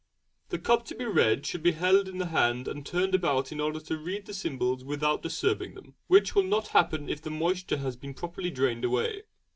[0.49, 3.61] The cup to be read should be held in the hand and turned about in
[3.61, 7.77] order to read the symbols without disturbing them, which will not happen if the moisture
[7.77, 9.21] has been properly drained away.